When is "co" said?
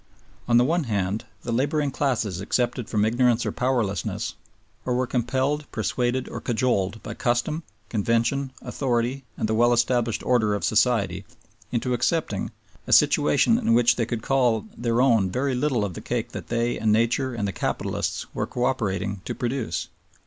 18.47-18.65